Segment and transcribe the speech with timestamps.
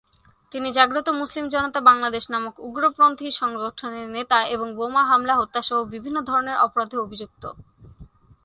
[0.51, 6.17] তিনি "জাগ্রত মুসলিম জনতা, বাংলাদেশ" নামক উগ্রপন্থী সংগঠনের নেতা, এবং বোমা হামলা, হত্যা সহ বিভিন্ন
[6.21, 7.43] ধরনের অপরাধে অভিযুক্ত।